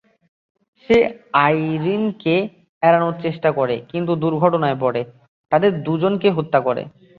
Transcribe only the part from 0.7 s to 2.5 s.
সে আইরিনকে